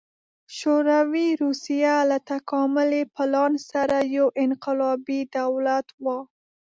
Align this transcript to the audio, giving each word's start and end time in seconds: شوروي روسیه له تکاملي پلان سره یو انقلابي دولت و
شوروي 0.57 1.27
روسیه 1.43 1.95
له 2.09 2.17
تکاملي 2.31 3.03
پلان 3.15 3.53
سره 3.69 3.97
یو 4.15 4.27
انقلابي 4.43 5.19
دولت 5.37 5.87
و 6.03 6.05